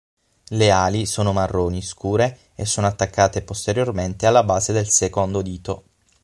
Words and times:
Le 0.47 0.71
ali 0.71 1.05
sono 1.05 1.31
marroni 1.31 1.83
scure 1.83 2.35
e 2.55 2.65
sono 2.65 2.87
attaccate 2.87 3.43
posteriormente 3.43 4.25
alla 4.25 4.43
base 4.43 4.73
del 4.73 4.89
secondo 4.89 5.43
dito. 5.43 5.89